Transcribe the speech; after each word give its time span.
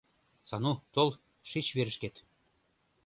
—Сану, 0.47 0.73
тол, 0.93 1.09
шич 1.49 1.67
верышкет. 1.75 2.15